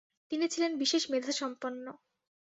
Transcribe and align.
তিনি 0.31 0.45
ছিলেন 0.53 0.71
বিশেষ 0.81 1.03
মেধাসম্পন্ন। 1.13 1.85